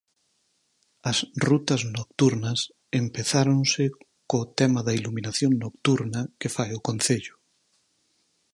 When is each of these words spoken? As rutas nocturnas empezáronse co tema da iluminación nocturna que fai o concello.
As 1.11 1.17
rutas 1.47 1.81
nocturnas 1.97 2.59
empezáronse 3.01 3.83
co 4.29 4.39
tema 4.59 4.81
da 4.87 4.93
iluminación 4.99 5.51
nocturna 5.65 6.21
que 6.39 6.49
fai 6.55 6.69
o 6.77 6.83
concello. 6.87 7.35